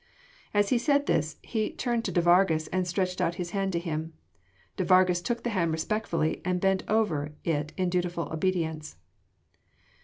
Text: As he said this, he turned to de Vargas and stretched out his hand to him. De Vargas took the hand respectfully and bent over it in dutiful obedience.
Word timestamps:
As 0.51 0.69
he 0.69 0.79
said 0.79 1.05
this, 1.05 1.37
he 1.43 1.69
turned 1.69 2.03
to 2.05 2.11
de 2.11 2.21
Vargas 2.21 2.65
and 2.69 2.87
stretched 2.87 3.21
out 3.21 3.35
his 3.35 3.51
hand 3.51 3.71
to 3.73 3.77
him. 3.77 4.13
De 4.75 4.83
Vargas 4.83 5.21
took 5.21 5.43
the 5.43 5.51
hand 5.51 5.71
respectfully 5.71 6.41
and 6.43 6.59
bent 6.59 6.83
over 6.89 7.33
it 7.45 7.71
in 7.77 7.87
dutiful 7.87 8.27
obedience. 8.33 8.95